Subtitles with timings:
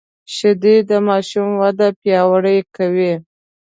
[0.35, 3.13] شیدې د ماشوم وده پیاوړې کوي